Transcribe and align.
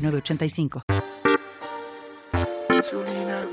985. 0.00 0.82
Insulina, 2.70 3.44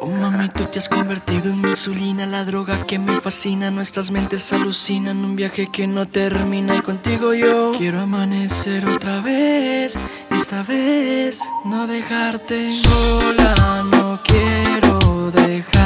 Oh 0.00 0.06
mami, 0.06 0.48
tú 0.48 0.64
te 0.64 0.78
has 0.80 0.88
convertido 0.88 1.50
en 1.50 1.60
mi 1.60 1.68
insulina, 1.70 2.26
la 2.26 2.44
droga 2.44 2.84
que 2.84 2.98
me 2.98 3.20
fascina. 3.20 3.70
Nuestras 3.70 4.10
mentes 4.10 4.52
alucinan, 4.52 5.24
un 5.24 5.36
viaje 5.36 5.68
que 5.72 5.86
no 5.86 6.06
termina. 6.06 6.76
Y 6.76 6.80
contigo 6.80 7.34
yo 7.34 7.72
quiero 7.78 8.00
amanecer 8.00 8.86
otra 8.86 9.20
vez. 9.20 9.96
Esta 10.30 10.62
vez 10.64 11.40
no 11.64 11.86
dejarte 11.86 12.72
sola, 12.72 13.84
no 13.92 14.20
quiero 14.24 15.30
dejarte 15.30 15.81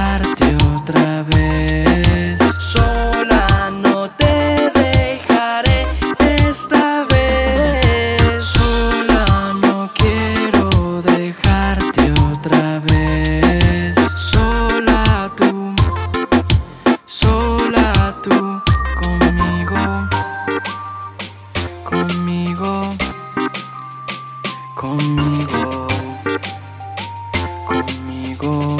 conmigo, 24.76 25.86
conmigo. 27.66 28.76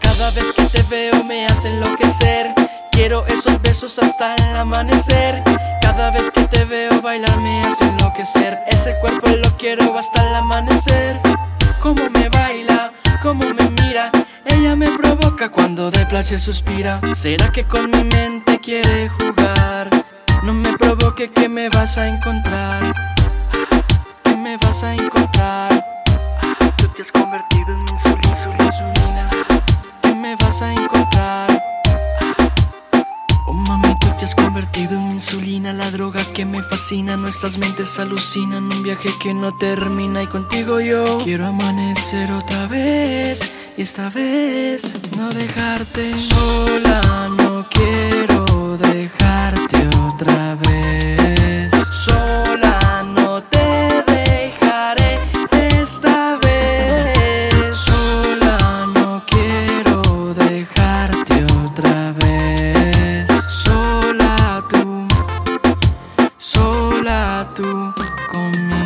Cada 0.00 0.30
vez 0.30 0.50
que 0.56 0.64
te 0.64 0.82
veo 0.84 1.22
me 1.24 1.44
hace 1.46 1.68
enloquecer. 1.68 2.54
Quiero 2.90 3.26
esos 3.26 3.60
besos 3.60 3.98
hasta 3.98 4.34
el 4.36 4.56
amanecer. 4.56 5.42
Cada 5.82 6.10
vez 6.10 6.30
que 6.30 6.44
te 6.46 6.64
veo 6.64 7.02
bailar 7.02 7.36
me 7.38 7.60
hace 7.60 7.84
enloquecer. 7.84 8.58
Ese 8.66 8.94
cuerpo 9.00 9.28
lo 9.28 9.56
quiero 9.58 9.96
hasta 9.96 10.26
el 10.26 10.34
amanecer. 10.34 11.20
Cómo 11.82 12.08
me 12.10 12.30
baila, 12.30 12.92
cómo 13.22 13.44
me 13.52 13.68
mira. 13.82 14.10
Ella 14.46 14.74
me 14.74 14.86
provoca 14.86 15.50
cuando 15.50 15.90
de 15.90 16.06
placer 16.06 16.40
suspira. 16.40 17.00
¿Será 17.14 17.52
que 17.52 17.64
con 17.64 17.90
mi 17.90 18.04
mente 18.04 18.58
quiere 18.58 19.10
jugar? 19.10 20.01
No 20.42 20.54
me 20.54 20.76
provoque 20.76 21.30
que 21.30 21.48
me 21.48 21.68
vas 21.68 21.96
a 21.98 22.08
encontrar. 22.08 22.92
Que 24.24 24.36
me 24.36 24.56
vas 24.56 24.82
a 24.82 24.92
encontrar. 24.92 25.70
Tú 26.76 26.88
te 26.88 27.02
has 27.02 27.12
convertido 27.12 27.68
en 27.68 27.84
mi 27.84 27.92
insulina, 27.92 29.30
que 30.02 30.14
me 30.16 30.34
vas 30.34 30.60
a 30.62 30.72
encontrar. 30.72 31.62
Oh 33.46 33.52
mami, 33.52 33.94
tú 34.00 34.08
te 34.18 34.24
has 34.24 34.34
convertido 34.34 34.96
en 34.96 35.12
insulina, 35.12 35.72
la 35.72 35.88
droga 35.92 36.24
que 36.34 36.44
me 36.44 36.60
fascina. 36.64 37.16
Nuestras 37.16 37.56
mentes 37.58 38.00
alucinan, 38.00 38.64
un 38.64 38.82
viaje 38.82 39.10
que 39.22 39.32
no 39.32 39.56
termina. 39.56 40.24
Y 40.24 40.26
contigo 40.26 40.80
yo 40.80 41.20
quiero 41.22 41.46
amanecer 41.46 42.32
otra 42.32 42.66
vez. 42.66 43.48
Y 43.76 43.82
esta 43.82 44.10
vez 44.10 45.00
no 45.16 45.30
dejarte 45.30 46.18
sola, 46.18 47.28
no 47.28 47.64
quiero 47.70 48.76
dejarte 48.76 49.61
otra 50.22 50.54
vez. 50.54 51.70
Sola 51.90 53.04
no 53.04 53.42
te 53.42 54.02
dejaré 54.06 55.18
esta 55.50 56.38
vez. 56.38 57.76
Sola 57.76 58.86
no 58.94 59.22
quiero 59.26 60.34
dejarte 60.34 61.44
otra 61.66 62.12
vez. 62.12 63.26
Sola 63.48 64.62
tú, 64.70 65.08
sola 66.38 67.46
tú 67.56 67.92
conmigo. 68.30 68.81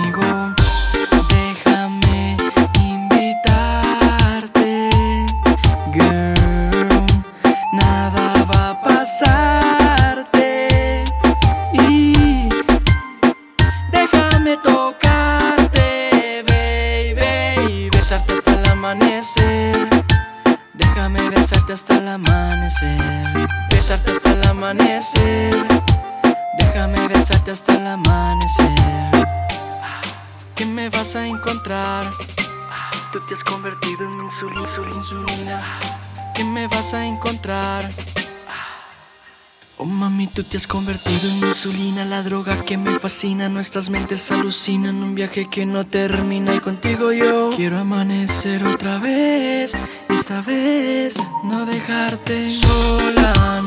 Besarte 21.37 21.73
hasta 21.73 21.99
el 21.99 22.09
amanecer. 22.09 23.49
Besarte 23.71 24.13
hasta 24.13 24.33
el 24.33 24.47
amanecer. 24.49 25.67
Déjame 26.59 27.09
besarte 27.09 27.51
hasta 27.53 27.75
el 27.77 27.87
amanecer. 27.87 29.27
¿Qué 30.55 30.65
me 30.65 30.89
vas 30.89 31.15
a 31.17 31.27
encontrar? 31.27 32.05
Tú 33.13 33.21
te 33.29 33.35
has 33.35 33.45
convertido 33.45 34.05
en 34.05 34.17
mi 34.19 34.25
insulina, 34.25 34.69
insulina. 34.95 35.63
¿Qué 36.35 36.45
me 36.45 36.67
vas 36.69 36.95
a 36.95 37.07
encontrar? 37.07 37.89
Oh 39.79 39.85
mami, 39.85 40.27
tú 40.27 40.43
te 40.43 40.57
has 40.57 40.67
convertido 40.67 41.29
en 41.29 41.41
mi 41.41 41.49
insulina, 41.49 42.07
la 42.07 42.23
droga 42.23 42.65
que 42.65 42.79
me 42.79 42.99
fascina. 42.99 43.51
Nuestras 43.51 43.91
mentes 43.91 44.31
alucinan, 44.31 45.03
un 45.03 45.15
viaje 45.15 45.49
que 45.51 45.67
no 45.67 45.85
termina. 45.85 46.55
Y 46.55 46.61
contigo 46.61 47.13
yo 47.13 47.51
quiero 47.55 47.79
amanecer 47.79 48.65
otra 48.65 48.99
vez. 48.99 49.77
Esta 50.19 50.41
vez 50.41 51.15
no 51.45 51.67
dejarte 51.67 52.51
sola, 52.51 53.63